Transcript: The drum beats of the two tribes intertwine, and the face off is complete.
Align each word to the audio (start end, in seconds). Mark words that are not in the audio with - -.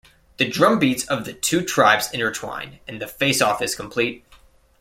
The 0.37 0.47
drum 0.49 0.79
beats 0.79 1.05
of 1.05 1.25
the 1.25 1.33
two 1.33 1.63
tribes 1.63 2.09
intertwine, 2.11 2.79
and 2.87 2.99
the 2.99 3.05
face 3.07 3.39
off 3.39 3.61
is 3.61 3.75
complete. 3.75 4.25